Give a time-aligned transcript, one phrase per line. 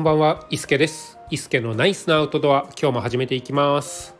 [0.00, 1.18] こんばんは、伊助です。
[1.28, 4.14] 伊助のナイスなアウトドア、今日も始めていきます。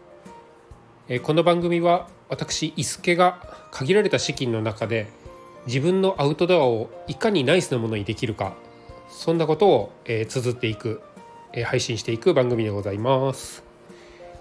[1.09, 5.09] えこの番組は私伊助が限られた資金の中で
[5.67, 8.53] 自分のアウトドアをいかにナイスなものにできるか、
[9.09, 11.01] そんなことを、えー綴っていく、
[11.55, 13.65] え配信していく番組でございます。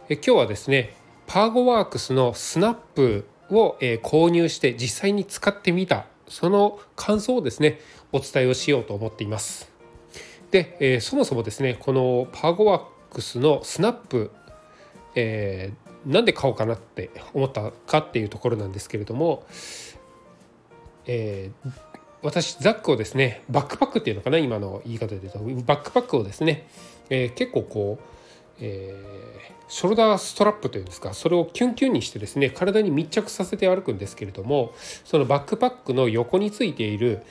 [0.10, 0.94] え今日はですね、
[1.26, 7.80] パーゴワークスのスナップを、え購入して実際に使ってみたその感想をですね
[8.12, 9.79] お伝えをしようと思っています。
[10.52, 14.32] で、えーそもそもですねこのパーゴワークスのスナップ、
[15.16, 19.46] えーなんで買おうかなって思ったかっていうところなんですけれども、
[21.06, 21.72] えー
[22.22, 25.40] 私ザックをですねバックパックっていうのかな今の言い方で言うと。
[25.66, 26.68] バックパックをですね、
[27.10, 28.04] えー結構こう、
[28.60, 34.74] えーショルダーストラップというんですかそれをキュンキュンにしてですね体に密着させて歩くんですけれども
[35.06, 37.22] そのバックパックの横についている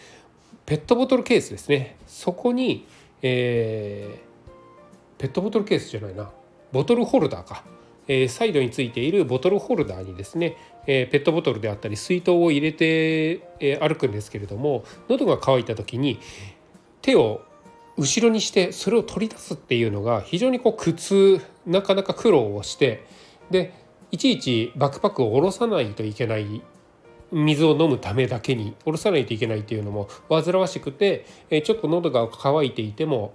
[0.64, 2.86] ペットボトルケースですねそこに、
[3.22, 4.28] えー
[5.18, 6.30] ペットボトルケースじゃないな。
[6.70, 7.64] ボトルホルダーか、
[8.06, 16.20] えーサイドについているボトルホルダーにですね、えーペットボトルであったり水筒を入れて、え歩くんですけれども喉が渇いた時に
[17.02, 17.42] 手を
[17.96, 23.04] 後ろにしてそれを取り出すっていうのが非常にこう苦痛なかなか苦労をして
[23.50, 23.74] で
[24.12, 26.62] いちいちバックパックを下ろさないといけない
[27.30, 31.26] 水を飲むためだけに下ろさないといけないっていうのも煩わしくて
[31.64, 33.34] ちょっと喉が渇いていても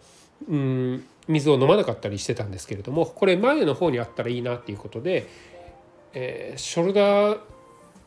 [0.50, 5.28] うん水を飲まなかったりしてたんですけれどもこれ前の方にあったらいいなっていうことで、
[6.14, 7.40] えーショルダー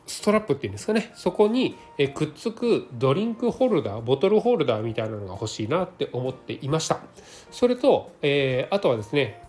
[0.05, 1.11] ストラップっていうんですかね。
[1.15, 1.75] そこに
[2.13, 6.99] くっつくドリンクホルダーボトルホルダーみたいなのが欲しいなって思っていました。
[7.51, 9.41] それと、えーあとはですね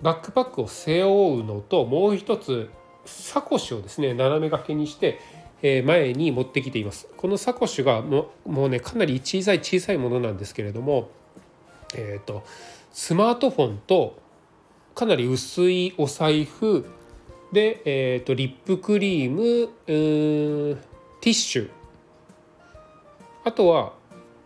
[0.00, 2.70] バックパックを背負うのともう一つ
[3.04, 5.20] サコッシュをですね斜め掛けにして、
[5.62, 7.08] 前に持ってきています。
[7.16, 11.08] このサコッシュがもうもうねかなり小さい小さいものなんですけれども
[11.94, 12.42] えー、と
[12.92, 14.18] スマートフォンと
[14.94, 16.86] かなり薄いお財布
[17.52, 20.76] で、えー、とリップクリームー
[21.20, 21.70] ティッシュ。
[23.44, 23.92] あとは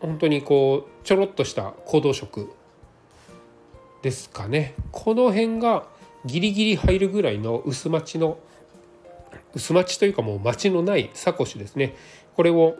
[0.01, 2.51] 本当にこうちょろっとした行動食
[4.03, 4.75] ですかね。
[4.91, 5.87] この辺が
[6.25, 8.39] ギリギリ入るぐらいの薄まちの
[9.57, 11.97] 薄まちというかもう町のないサコシですね。
[12.37, 12.77] これを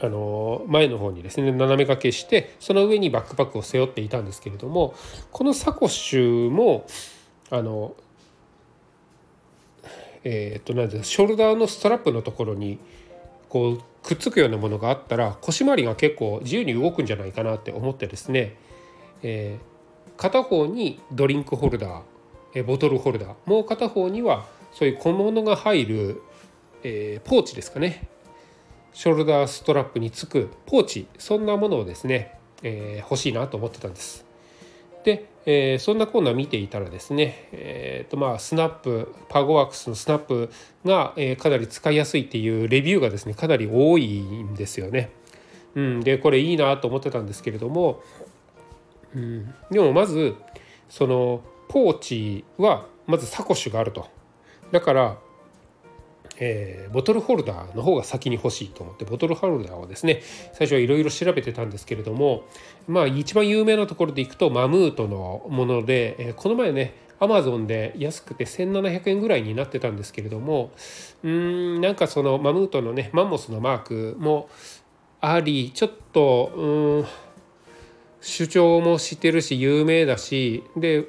[0.00, 4.94] あの前の方にですね斜め掛けしてその上にバックパックを背負っていたんですけれども
[5.32, 6.86] このサコッシュも
[7.50, 7.94] あの
[10.24, 12.78] えっとなんでショルダーのストラップのところに
[13.48, 18.56] こうくっつくようなものがあったら腰回りが結構自由に動くんじゃないかなって思ってですね、
[19.22, 19.58] え
[20.16, 22.02] 片方にドリンクホルダー
[22.54, 26.22] えーボトルホルダーもう片方にはそういう小物が入る、
[26.82, 28.08] えーポーチですかね
[28.92, 34.24] ショルダーストラップにつくポーチそんなものをですね、えー欲しいなと思ってたんです。
[35.04, 40.50] で、えーそんなコーナー見ていたらですね、えーとまあ、スナップパゴワークスのスナップ
[40.84, 45.10] が、えーかなり使いやすいっていうレビューがですねかなり多いんですよね。
[45.74, 48.02] うん、でこれいいなと思ってたんですけれども、
[49.14, 50.34] うん、でもまず
[50.90, 54.06] そのポーチはまずサコッシュがあると。
[54.72, 55.18] だから
[56.38, 60.22] えーボトルホルダーの方が先に欲しいと思ってボトルホルダーをですね
[60.54, 62.44] 最初はいろいろ調べてたんですけれども
[62.88, 70.72] まあ一番有名なところでいくとマムートのもので、えーこの前ねアマゾンで安くて1700円ぐらいになってたんですけれども
[71.22, 74.48] うんなんかそのマムートのねマンモスのマークも
[75.20, 77.06] ありちょっとうん
[78.20, 81.06] 主張もしてるし有名だしで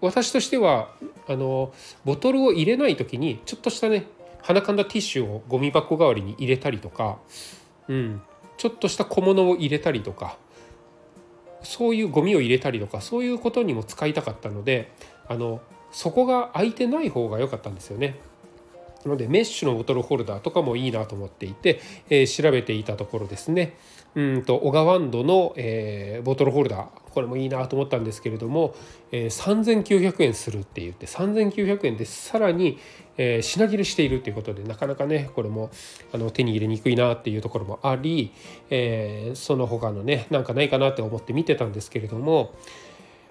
[0.00, 0.90] 私としては
[1.28, 1.72] あの
[2.04, 4.06] ボトルを入れない時にちょっとしたね
[4.42, 7.18] 鼻かんだティッシュをゴミ箱代わりに入れたりとか、
[7.88, 8.22] うん、
[8.56, 10.36] ちょっとした小物を入れたりとか
[11.62, 14.92] そういうゴミを入れたりとかそういうことにも使いたかったので
[15.28, 18.16] あの底が開いてない方が良かったんですよね。
[19.04, 23.76] なのでメッシュのボトルホルダーとかもいいなと思っていて、えー調べていたところですね
[24.16, 28.74] うんとオガワンドの、えーボトルホルダーこれもいいなと思ったんですけれども、
[29.10, 32.78] えー3900円するって言って3900円でさらに、
[33.16, 35.70] えー品切れしているということでなかなかねこれも
[36.12, 38.34] あの手に入れにくいなっていうところもあり、
[38.68, 42.54] えーその他のねなんかないかなって思って見てたんですけれども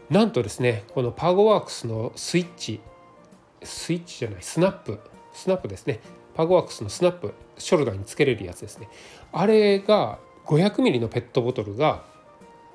[0.10, 2.80] なんとですねこのパゴワークスのスイッチ
[3.64, 5.00] スイッチじゃないスナップ
[5.32, 6.00] スナップですね。
[6.34, 8.90] パゴワークスのスナップショルダーにつけれるやつですね。
[9.32, 12.04] あれが 500ml のペットボトルが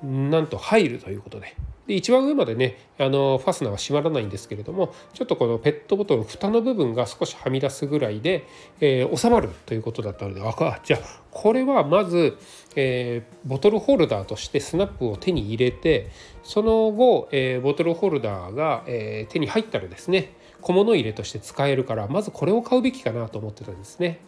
[0.03, 1.55] なんと入るということで
[1.87, 8.47] で一番上までねあのファスナーは閉まらないんですけれどもちょっとこのペットボトルの蓋の部分が少しはみ出すぐらいで、
[8.79, 10.99] えー、収まるということだったのであじゃあ
[11.31, 12.37] これはまず、
[12.75, 16.09] えー、ボトルホルダーとしてスナップを手に入れて
[16.43, 24.19] その後、えー、ボトルホルダーが、え手に入ったらですね小物入れとして使えるからまずこれを買うべきかなと思ってたんですね。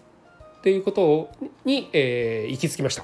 [0.59, 1.29] っていうこと
[1.65, 3.03] に、え行き着きました。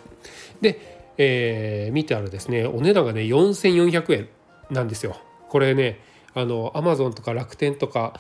[0.61, 4.29] でえー、見たらですねお値段がね4400円
[4.71, 5.17] なんですよ。
[5.49, 5.99] これね
[6.33, 8.19] あのアマゾンとか楽天とか、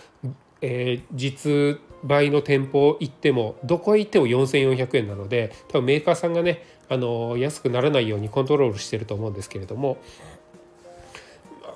[0.61, 9.97] えー、実売の店舗行ってもどこ行っても4400円なので多分メーカーさんがねあの安くならないようにコントロールしてると思うんですけれども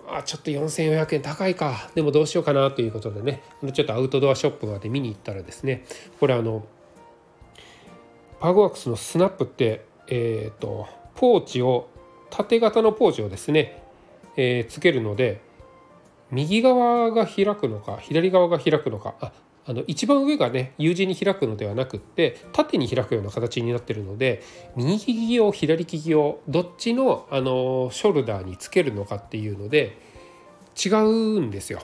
[0.09, 3.41] あちょっと4400円高いかでもどうしようかなということでね
[3.73, 5.85] ちょっとアウトドアショップまで見に行ったらですね
[6.19, 6.65] これあの
[8.39, 11.89] パーゴワークスのスナップってえっ、ー、とポーチを
[12.29, 13.83] 縦型のポーチをですね、
[14.35, 15.41] えー、つけるので
[16.31, 19.31] 右側が開くのか左側が開くのかあ
[19.65, 24.43] あの一番上がね U 字に開くのではなくって縦に開くような形になってるので
[24.75, 29.97] 右利き用左利き用どっちのあのショルダーにつけるのかっていうので
[30.83, 31.81] 違うんですよ。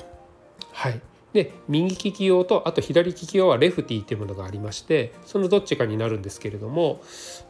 [0.72, 1.02] はい
[1.34, 7.02] で右利き用とあと左利き用はレフティっていうものがありましてそのどっちかになるんですけれども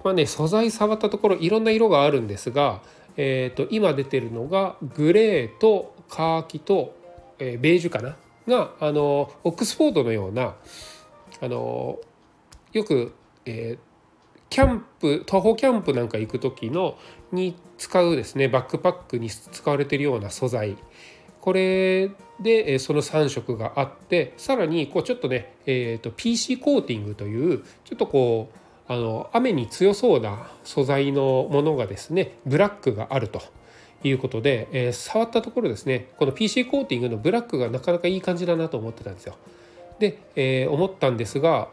[0.03, 2.81] まあね素材触ったところいろんな色があるんですが、
[3.15, 6.93] えー、と今出てるのがグレーとカーキと、
[7.39, 8.17] えー、ベージュかな
[8.47, 10.55] があのオックスフォードのような
[11.41, 11.99] あの
[12.73, 13.13] よく、
[13.45, 16.97] えー、キャンプ徒歩キャンプなんか行く時の
[17.31, 20.75] に使うですねバックパックに使われてるような素材
[21.41, 33.41] これでその3色があってさらにこうちょっとね、えー、と PC コーティングというちょっとこうあの雨に強そうな素材のものがですねブラックがあると
[34.03, 39.35] いうことで、えー、触ったところですねこの PC コーティングのブラックがなかなかいい感じだなと思ってたんですよ。
[39.99, 41.67] で、えー、思ったんですが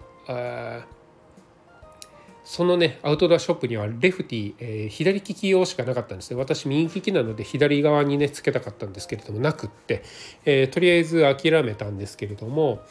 [2.46, 6.36] そのねアウトドアショップにはレフティ、えー、左利き用しかなかったんですね。
[6.36, 10.04] 私右利きなので左側にねつけたかったんですけれどもなくって、
[10.44, 12.82] えー、とりあえず諦めたんですけれども、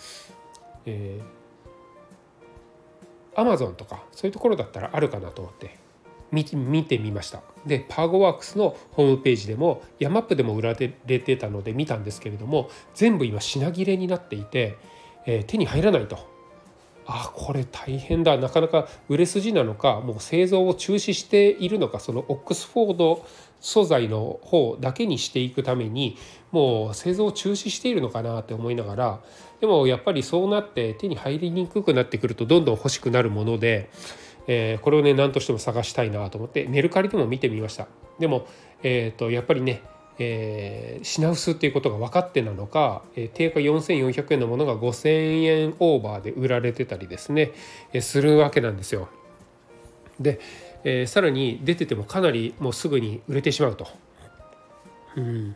[0.85, 5.77] えー、Amazon とかそういうところだったらあるかなと思って
[6.31, 7.41] 見てみました。
[7.65, 14.75] でパーゴワークスのホームページでもヤマップでも売られてたので見たんですけれども全部今品切れになっていて、
[15.25, 16.34] えー、手に入らないと。
[17.07, 18.37] あこれ大変だ。
[18.37, 23.25] なかなか売れ筋なのかもう製造を中止しているのかそのオックスフォード
[23.59, 26.17] 素材の方だけにしていくために
[26.51, 29.19] もう製造を中止しているのかなって思いながら
[29.59, 33.89] でもやっぱりそうなって手に入りにくくなってくるとどんどん欲しくなるもので、
[34.47, 37.87] えー、これをね何としても探したいなと思ってメルカリでも見てみました。
[38.19, 38.47] でも、
[38.83, 39.81] えーとやっぱりね
[40.17, 47.51] えー、品薄っていうことが分かってなのか、えー、定価4400円のものが5000円オーバーで売られてたりですね、
[47.91, 49.09] えー、するわけなんですよ。
[50.19, 50.39] で、
[50.83, 53.87] えー、さらに出ててもかなりもうすぐに売れてしまうと。
[55.17, 55.55] うん、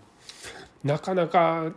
[0.83, 1.71] なかなか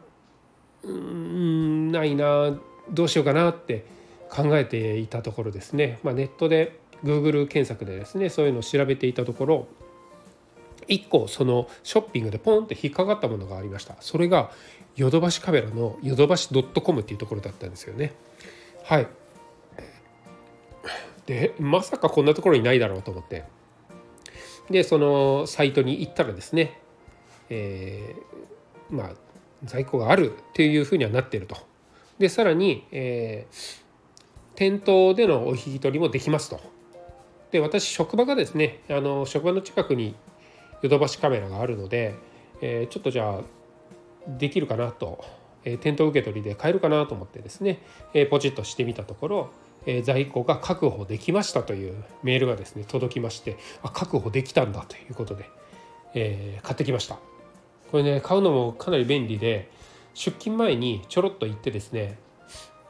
[0.82, 2.56] うんないな
[2.90, 3.85] どうしようかなって
[4.28, 9.69] 考えていたところですね、まあ、ネットで Google 検索でですねそういうのを調べていたところ
[10.88, 13.96] 1個そのショッピングでポンって引っかかったものがありました。
[14.00, 14.50] それが
[14.96, 18.14] ヨドバシカメラのヨドバシ .com っていうところだったんですよね。
[18.84, 19.06] はい。
[21.26, 23.45] でまさかこんなところにないだろうと思って。
[24.71, 26.80] でそのサイトに行ったらですね
[27.50, 29.11] えー、まあ
[29.64, 31.57] 在庫があるっていうふうにはなってると。
[32.18, 33.83] でさらに、えー、
[34.54, 36.61] 店頭でのお引き取りもできますと。
[37.50, 40.14] で私職場がですねあの職場の近くに
[40.83, 42.15] ヨドバシカメラがあるので、
[42.61, 43.41] えー、ちょっとじゃあ
[44.27, 45.25] できるかなと、
[45.65, 47.81] えー、店頭受け取りで買えるかなと思ってですね、
[48.15, 49.51] えー、ポチッとしてみたところ、
[49.87, 55.49] えー、在庫が確保できましたというメールがですね届きましてあ確保できたんだということで、
[56.15, 57.19] えー、買ってきました。
[57.91, 59.71] これね買うのもかなり便利で
[60.15, 62.19] 出勤前にちょろっと行ってですね、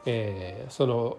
[0.05, 1.17] えー、その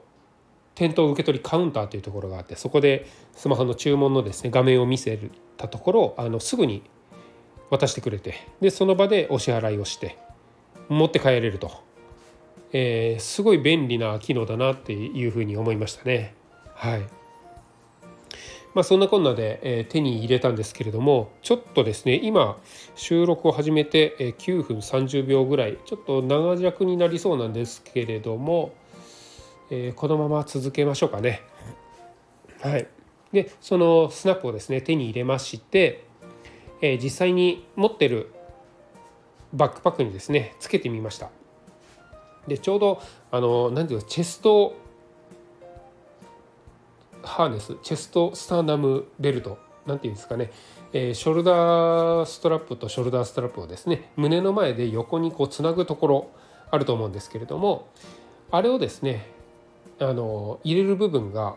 [0.75, 5.19] 店頭受け取りカウンターというところがあってそこでスマホの注文のですね画面を見せ
[5.57, 6.83] たところあのすぐに
[7.71, 10.19] 渡してくれてでその場でお支払いをして
[10.88, 11.71] 持って帰れると、
[12.73, 16.35] えー、すごい便利な機能だなっていうふうに思いましたね。
[16.75, 17.02] はい
[18.75, 22.59] まあ、そんなこんなで、えー、手に入れたんですけれどもちょっとですね今
[22.97, 28.75] 収録を始めて、えー、9分30秒ぐらいちょっと長尺になりそうなんですけれども
[29.71, 31.42] えー、このまま続けましょうかね。
[32.61, 32.87] はい、
[33.33, 36.06] でそのスナップをですね手に入れまして、
[36.80, 38.33] え実際に持ってる
[39.52, 41.30] バックパックにですねつけてみました。
[42.47, 44.75] でちょうどあの何ていうかチェスト
[47.23, 50.50] ハーネスチェストスターナムベルト何ていうんですかね、
[50.92, 56.30] えー、ショルダーストラップとショルダーストラップをですね胸の前で横にこうつなぐところ
[56.71, 57.88] あると思うんですけれども
[58.50, 59.26] あれをですね
[60.00, 61.56] あの入れる部分が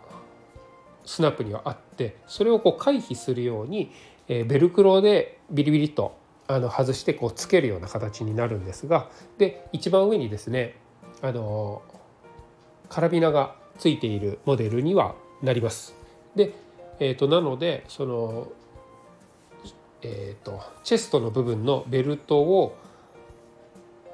[1.06, 3.92] スナップにはあってそれをこう回避するように、
[4.28, 6.18] えー、ベルクロでビリビリと
[6.48, 10.76] あの外してこうつけるような形になるんですがで一番上にですね
[11.22, 11.82] あの
[12.90, 15.96] カラビナがついているモデルにはなります。
[16.36, 16.54] で、
[17.00, 18.48] えーと、なのでその、
[20.02, 22.76] えーと、チェストの部分のベルトを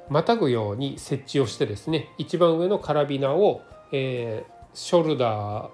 [0.08, 3.62] またぐように設置をしてですね一番上のカラビナを、
[3.96, 5.70] えー、ショルダー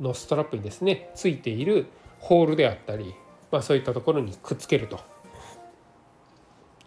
[0.00, 1.86] のストラップにですねついている
[2.20, 3.16] ホールであったり、
[3.50, 5.00] まあ、そういったところにくっつけると。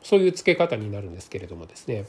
[0.01, 2.05] そういう付け方になるんですけれどもですね。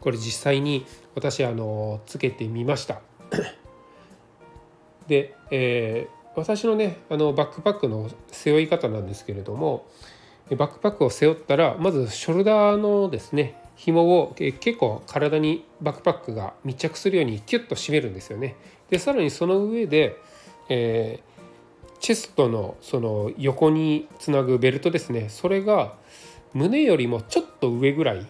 [0.00, 3.00] これ実際に私あのつけてみました。
[5.08, 9.88] で、えー、私のねあのバックパックの背負い方なんですけれども
[10.50, 18.56] バックパックを背負ったらまずショルダーのですね紐を結構体にバックパックが密着するようにキュッと締めるんですよね。
[18.90, 20.16] でさらにその上で、
[20.68, 25.94] えー、チェストのその横につなぐベルトですねそれが
[26.52, 28.26] 胸よりもちょっと上ぐらい、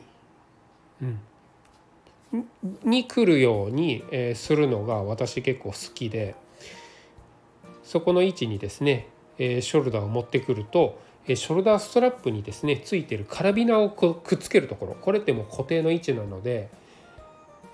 [1.02, 1.20] うん、
[2.84, 6.36] に来るように、え、するのが私結構好きで
[7.82, 11.00] そこの位置にですね、え、ショルダーを持ってくると
[11.36, 16.70] ショルダーストラップにですねついてるカラビナをくっつけるところこれってもう固定の位置なので、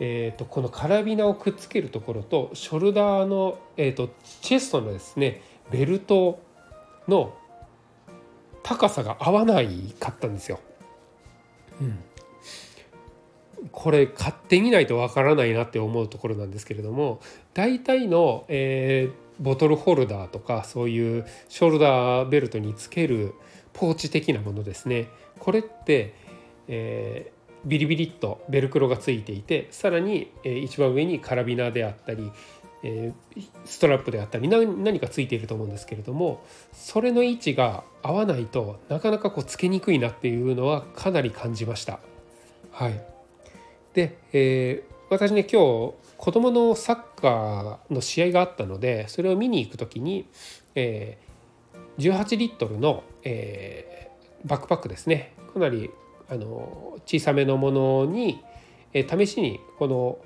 [0.00, 4.10] えーと、このカラビナをくっつけるところとショルダーの、えーと、
[4.40, 6.40] チェストのですねベルト
[7.08, 7.34] の
[8.62, 10.58] 高さが合わないかったんですよ。
[11.80, 11.98] うん、
[13.70, 17.20] これ買ってみないとわからないなって思うところなんですけれども
[17.52, 23.34] 大体の、えーボトルホルダーとかそういうショルダーベルトにつける
[23.72, 26.14] ポーチ的なものですねこれって、
[26.68, 32.32] えー、ビリビリっとベルクロがついていてさらに、えー、一番上にカラビナであったり、
[32.82, 42.00] えー、ストラップであったり何かついていると思うんですけれどもそれの位置が合わないとなかなかこうつけにくいなっていうのはかなり感じました。
[42.70, 43.02] はい、
[43.94, 50.28] で、えー、私ね今日子供のサッカーの試合があったのでそれを見に行く時に、
[50.74, 55.32] えー、18リットルの、えー、バックパックですね。
[55.52, 55.90] かなり
[56.28, 58.42] あの小さめのものに、
[58.92, 60.18] えー、試しにこの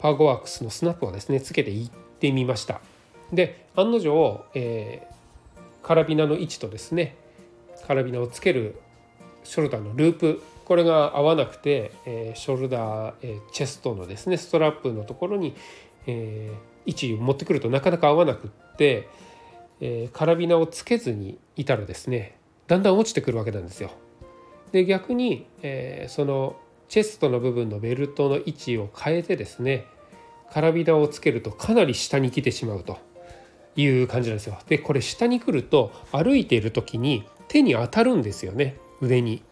[0.00, 2.80] パーゴワークスのスナップをですねつけていってみました。
[3.32, 7.16] で案の定、えー、カラビナの位置とですね
[7.86, 8.80] カラビナをつける
[9.44, 15.54] ショルダーのループこれが合わなくて、えー、ショルダー、えー、チェストのですねストラップのところに、
[16.06, 19.08] えー、位置を持ってくるとなかなか合わなくって、
[19.80, 23.90] え、カラビナをつけずにいたらですねだんだん落ちてくるわけなんですよ。
[24.72, 26.56] で逆に、えー、その
[26.88, 29.86] チェストの部分のベルトの位置を変えてですね
[30.50, 32.98] カラビナをつけるとかなり下に来てしまうと
[33.76, 34.58] いう感じなんですよ。
[34.66, 39.42] でこれ下に来ると歩いている時に手に当たるんですよね腕に。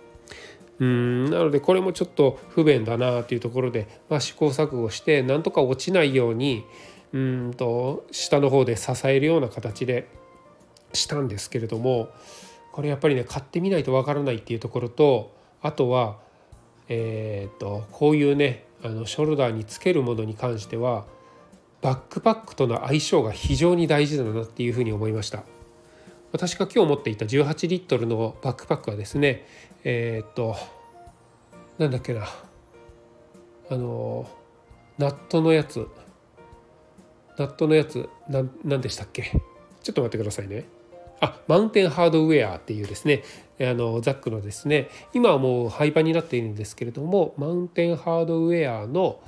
[0.81, 6.65] うんなのでこれもちょっと不便だなというところで、まあ、試行錯誤してなんとか落ちないように
[7.13, 10.09] うんと下の方で支えるような形で
[10.93, 12.09] したんですけれども
[12.73, 16.19] これやっぱりね買ってみないとわからないっていうところとあとは
[16.89, 21.05] えー、っとこういうねあのショルダーにつけるものに関しては
[21.81, 25.45] バックパックとの相性が非常に大事だなっていうふうに思いました。
[26.33, 29.47] 私が今日持っていた18リットルのバックパックはですね
[29.85, 30.57] えー、っと
[31.79, 32.27] なんだっけな
[33.71, 34.29] あの
[34.99, 35.87] ナットのやつ
[37.39, 38.09] ナットのやつ
[38.65, 39.23] 何でしたっけ？
[39.83, 40.67] ちょっと待ってくださいね。
[41.21, 43.23] あマウンテンハードウェアっていうですね
[43.61, 49.21] あのザックのですね今はもう廃盤になっているんですけれどもマウンテンハードウェアの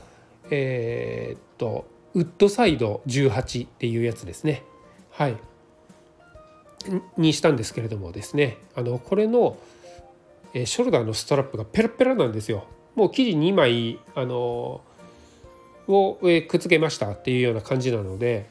[0.50, 4.62] えー、っとウッドサイド18っていうやつですね。
[5.10, 5.36] はい。
[7.16, 9.56] にしたんですけれどもですねあのこれの
[10.52, 12.64] ショルダーのストラップがペラペラなんですよ。
[12.94, 14.82] もう生地2枚あの
[15.88, 16.14] を、
[16.48, 18.48] くっつけましたっていうような感じなので、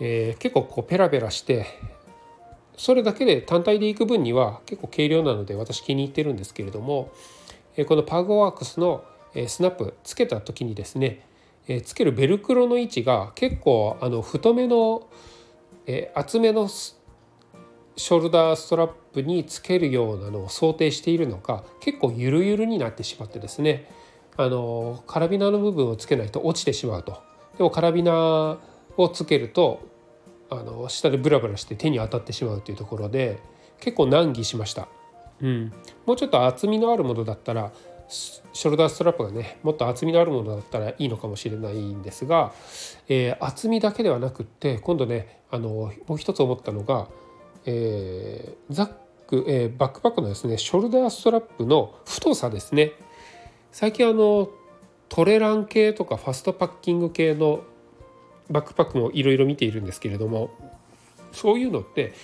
[0.00, 1.66] えー、結構こうペラペラして
[2.76, 7.10] それだけで単体でいく分には結構軽量なので私気に入ってるんですけれども、
[7.76, 9.04] えこのパーゴワークスの
[9.48, 11.26] スナップつけた時にですね
[11.68, 15.08] えつけるベルクロの位置が結構あの太めの、
[15.86, 16.68] え厚めの
[17.96, 23.90] ショルダーストラップにつけるようなのを想定しているのか結構ゆるゆるになってしまってですね。
[24.38, 27.22] あのカラビナの部分をつけないと落ちてしまうと。
[27.56, 28.58] でもカラビナ
[28.98, 29.80] をつけると
[30.50, 33.38] あの下でブラブラして手に当たってしまうというところで
[33.80, 34.88] 結構難儀しました、
[35.40, 35.72] うん、
[36.06, 37.72] もうちょっと厚みのあるものだったら
[38.08, 42.52] ショルダーストラップがねもっと厚みのあるものだったらいいのかもしれないんですが、
[43.08, 47.08] えー、厚みだけではなくって今度ねあのもう一つ思ったのが、
[47.66, 48.86] えー、ザッ
[49.26, 52.92] ク、えー、バックパックのですねショルダーストラップの太さですね
[53.72, 54.48] 最近あの
[55.08, 57.62] トレラン系とかファストパッキング系の
[58.50, 60.50] バックパックもいろいろ見ているんですけれども
[61.32, 62.14] そういうのって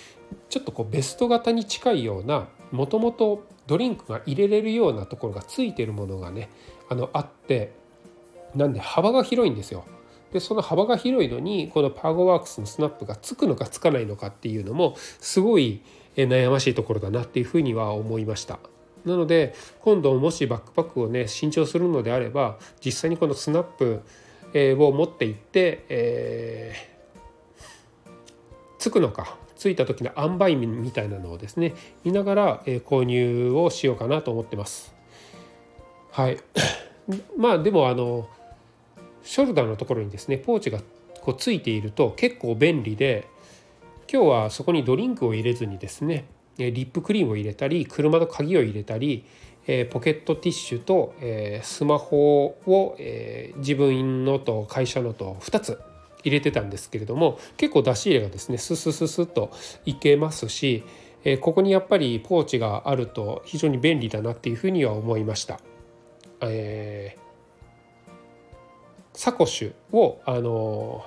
[0.49, 6.49] ちょっとこうベスト型に近いようなもともとドリンクが入れれるようなところがついてるものがね
[6.89, 7.73] あのあって
[8.55, 9.85] なんで幅が広いんですよ。
[10.33, 15.81] でその幅が広いのにこのパーゴワークスのスナップがつくのかつかないのかっていうのもすごい
[16.15, 18.59] 悩ましいところだなっていうふうには思いました。
[19.05, 24.01] なので今度もしバックパックをね新調するのであれば実際にこのスナップ
[24.83, 28.09] を持っていって、えー、
[28.79, 34.95] つくのかついた時の塩梅みたいなのをですね見ながら、購入をしようかなと思ってます。
[36.11, 36.37] はい
[37.37, 38.27] まあでもあの
[39.23, 40.79] ショルダーのところにですねポーチが
[41.21, 43.27] こうついていると結構便利で
[44.11, 46.25] 今日はそこにドリンクを入れずにですね
[46.57, 49.25] リップクリームを入れたり車の鍵を入れたり
[49.89, 51.15] ポケットティッシュと
[51.63, 52.97] スマホを
[53.57, 55.79] 自分のと会社のと2つ
[56.23, 59.51] 入れてたんですけれども結構出し入れがですねススススッと
[59.85, 60.83] いけますし
[61.39, 65.59] ここにやっぱりポーチがあると非常に便利だなっていうふうには思いました。
[66.41, 67.22] えー、
[69.13, 71.05] サコッシュをあの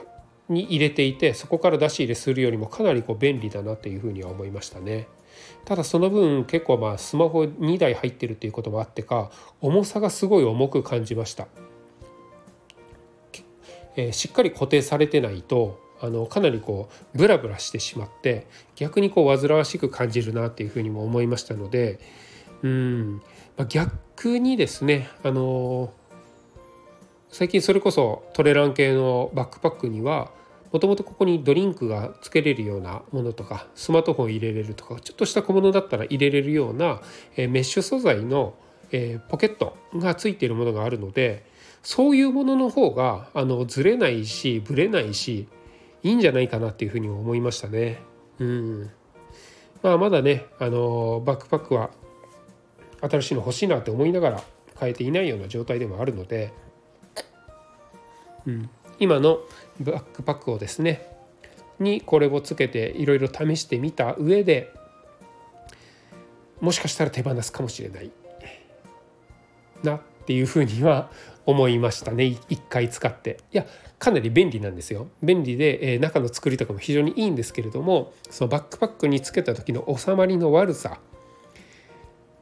[0.48, 5.08] に入れていてそこから出し入れするよりもかなりこう便利だなっていうふうには思いましたね。
[5.64, 11.48] ただその分結構まあスマホ2台入ってるっていうこともあってか重さがすごい重く感じました。
[13.96, 21.98] えー、しっかり固定されてないとあのかなりこうブラブラしてしまって逆にこう煩わしく感じるなっていうふうにも思いましたので
[22.62, 23.22] うん、
[23.56, 25.92] まあ、逆にですねあの
[27.30, 30.30] 最近それこそトレラン系のバックパックには
[30.72, 37.00] もともとここにドリンクがつけれるようなものとかスマートフォン入れれるとかちょっとした小物だったら入れれるような、
[37.36, 38.54] えメッシュ素材の、
[38.92, 41.44] えポケットがついているものがあるので
[41.82, 45.48] そういうものの方があのずれないしぶれないし
[46.02, 48.00] いいんじゃないかなっていうふうに思いましたね。
[48.38, 48.90] うん
[49.82, 51.90] まあ、まだねあのバックパックは
[53.00, 54.42] 新しいの欲しいなって思いながら
[54.78, 56.52] 変えていないような状態でもあるので、
[58.46, 59.40] うん、今の
[59.80, 61.06] バックパックをですね
[61.78, 64.72] にこれをつけていろいろ試してみた上で
[66.60, 68.10] もしかしたら手放すかもしれない。
[69.82, 71.10] なっていうふうには
[71.44, 72.24] 思いましたね。
[72.24, 73.38] 一回使って。
[73.52, 73.66] いや
[73.98, 75.08] かなり便利なんですよ。
[75.22, 80.98] 便利で、えー、中の作りとかも非常にいいんですけれどもそのバックパックにつけた時の収まりの悪さ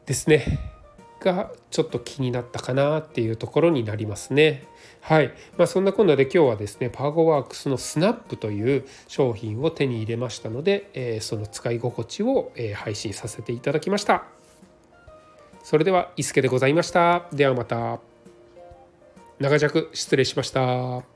[0.07, 0.74] ですね。
[1.25, 4.65] がちょっと気になったかなっていうところになりますね。
[5.01, 14.25] はい、まあ、そんなこんなで今日はですねパーゴワークスのスナップという商品を手に入れましたので、えー、その使い心地を、えー、配信させていただきました。
[15.63, 17.27] それでは伊助でございました。
[17.33, 17.99] ではまた。
[19.41, 21.14] 長尺失礼しました。